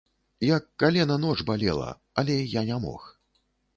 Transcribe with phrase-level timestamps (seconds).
[0.47, 1.91] Як калена ноч балела,
[2.23, 3.07] але я не мог.